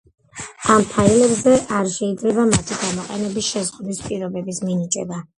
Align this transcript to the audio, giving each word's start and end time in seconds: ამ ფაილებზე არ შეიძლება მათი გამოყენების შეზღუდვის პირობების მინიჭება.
ამ 0.75 0.85
ფაილებზე 0.93 1.51
არ 1.79 1.89
შეიძლება 1.95 2.45
მათი 2.51 2.77
გამოყენების 2.79 3.49
შეზღუდვის 3.49 4.01
პირობების 4.07 4.61
მინიჭება. 4.71 5.21